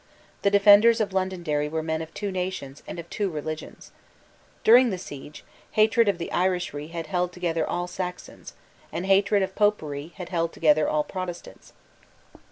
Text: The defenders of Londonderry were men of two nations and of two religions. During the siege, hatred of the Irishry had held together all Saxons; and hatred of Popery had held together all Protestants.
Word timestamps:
The 0.41 0.49
defenders 0.49 0.99
of 0.99 1.13
Londonderry 1.13 1.69
were 1.69 1.83
men 1.83 2.01
of 2.01 2.11
two 2.11 2.31
nations 2.31 2.81
and 2.87 2.97
of 2.97 3.07
two 3.11 3.29
religions. 3.29 3.91
During 4.63 4.89
the 4.89 4.97
siege, 4.97 5.43
hatred 5.73 6.07
of 6.07 6.17
the 6.17 6.31
Irishry 6.33 6.87
had 6.89 7.05
held 7.05 7.31
together 7.31 7.67
all 7.69 7.85
Saxons; 7.85 8.53
and 8.91 9.05
hatred 9.05 9.43
of 9.43 9.53
Popery 9.53 10.13
had 10.15 10.29
held 10.29 10.53
together 10.53 10.89
all 10.89 11.03
Protestants. 11.03 11.73